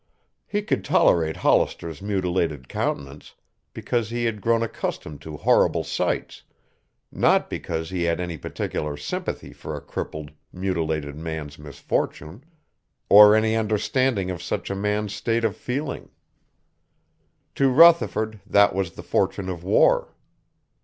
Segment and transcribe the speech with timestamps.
[0.47, 3.35] He could tolerate Hollister's mutilated countenance
[3.71, 6.41] because he had grown accustomed to horrible sights,
[7.11, 12.43] not because he had any particular sympathy for a crippled, mutilated man's misfortune,
[13.09, 16.09] or any understanding of such a man's state of feeling.
[17.53, 20.15] To Rutherford that was the fortune of war.